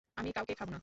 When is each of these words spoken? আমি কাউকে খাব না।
আমি 0.17 0.29
কাউকে 0.31 0.53
খাব 0.55 0.69
না। 0.69 0.79